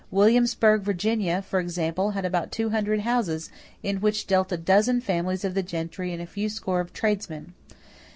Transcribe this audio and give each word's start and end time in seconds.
Williamsburg, 0.09 0.81
Virginia, 0.81 1.43
for 1.43 1.59
example, 1.59 2.09
had 2.17 2.25
about 2.25 2.51
two 2.51 2.71
hundred 2.71 3.01
houses, 3.01 3.51
in 3.83 4.01
which 4.01 4.25
dwelt 4.25 4.51
a 4.51 4.57
dozen 4.57 4.99
families 4.99 5.45
of 5.45 5.53
the 5.53 5.61
gentry 5.61 6.11
and 6.11 6.19
a 6.23 6.25
few 6.25 6.49
score 6.49 6.79
of 6.79 6.91
tradesmen. 6.91 7.53